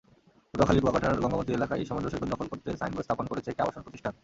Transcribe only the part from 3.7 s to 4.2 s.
প্রতিষ্ঠান।